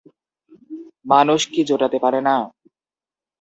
[1.05, 2.35] মানুষ কি জোটাতে পারে না?